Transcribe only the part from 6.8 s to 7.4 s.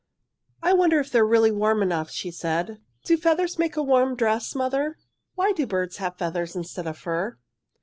of fur?"